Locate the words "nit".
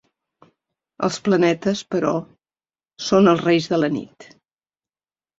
3.99-4.27